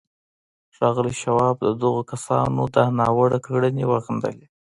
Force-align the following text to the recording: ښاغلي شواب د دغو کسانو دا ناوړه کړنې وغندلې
ښاغلي 0.75 1.13
شواب 1.23 1.55
د 1.61 1.67
دغو 1.81 2.01
کسانو 2.11 2.61
دا 2.75 2.85
ناوړه 2.99 3.39
کړنې 3.47 3.83
وغندلې 3.91 4.47